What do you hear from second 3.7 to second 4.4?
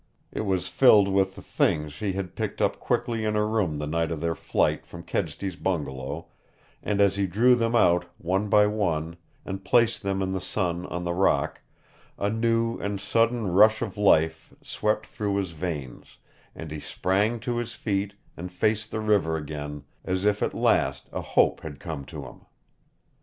the night of their